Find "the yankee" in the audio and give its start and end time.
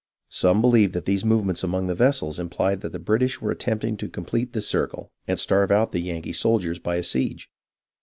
5.91-6.33